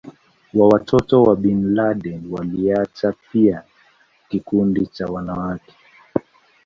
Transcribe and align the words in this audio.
wa 0.53 0.67
watoto 0.67 1.23
wa 1.23 1.35
Bin 1.35 1.73
Laden 1.73 2.25
Waliacha 2.31 3.13
pia 3.31 3.63
kikundi 4.29 4.85
cha 4.87 5.05
wanawake 5.05 5.75